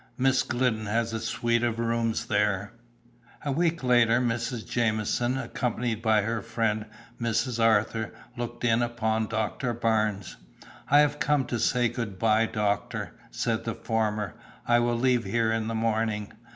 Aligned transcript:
Miss 0.17 0.41
Glidden 0.41 0.87
has 0.87 1.13
a 1.13 1.19
suite 1.19 1.61
of 1.61 1.77
rooms 1.77 2.25
there." 2.25 2.73
A 3.45 3.51
week 3.51 3.83
later 3.83 4.19
Mrs. 4.19 4.67
Jamieson, 4.67 5.37
accompanied 5.37 6.01
by 6.01 6.23
her 6.23 6.41
friend, 6.41 6.87
Mrs. 7.21 7.63
Arthur, 7.63 8.11
looked 8.35 8.63
in 8.65 8.81
upon 8.81 9.27
Doctor 9.27 9.75
Barnes. 9.75 10.37
"I 10.89 11.01
have 11.01 11.19
come 11.19 11.45
to 11.45 11.59
say 11.59 11.87
good 11.87 12.17
bye, 12.17 12.47
doctor," 12.47 13.13
said 13.29 13.63
the 13.63 13.75
former. 13.75 14.33
"I 14.67 14.79
leave 14.79 15.23
here 15.25 15.51
in 15.51 15.67
the 15.67 15.75
morning. 15.75 16.33